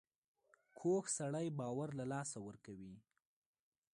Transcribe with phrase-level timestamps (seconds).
[0.79, 2.95] کوږ سړی باور له لاسه ورکوي